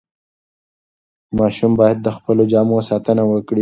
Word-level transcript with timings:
ماشومان 1.39 1.73
باید 1.79 1.97
د 2.03 2.07
خپلو 2.17 2.43
جامو 2.51 2.77
ساتنه 2.89 3.23
وکړي. 3.31 3.59